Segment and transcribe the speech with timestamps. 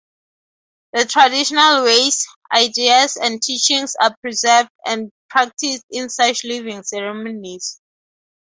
[0.93, 7.79] The traditional ways, ideas, and teachings are preserved and practiced in such living ceremonies.